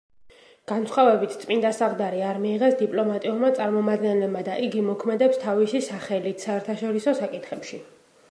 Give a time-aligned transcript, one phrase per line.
[0.69, 7.81] განსხვავებით წმინდა საყდარი, არ მიიღეს დიპლომატიურმა წარმომადგენლებმა და იგი მოქმედებს თავისი სახელით, საერთაშორისო საკითხებში.